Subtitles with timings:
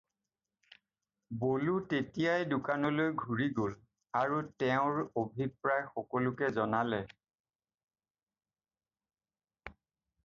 [1.41, 3.75] বলো তেতিয়াই দোকানলৈ ঘূৰি গ'ল
[4.23, 7.03] আৰু তেওঁৰ অভিপ্ৰায় সকলোকে জনালে।